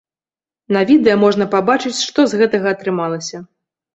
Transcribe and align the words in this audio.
На 0.77 0.81
відэа 0.91 1.17
можна 1.23 1.45
пабачыць, 1.51 1.99
што 2.07 2.25
з 2.31 2.41
гэтага 2.41 2.67
атрымалася. 2.77 3.37